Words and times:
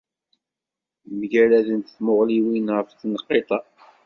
Mgaradent 1.19 1.87
tmuɣliwin 1.97 2.67
ɣef 2.75 2.89
tneqqiṭ-a. 2.91 3.59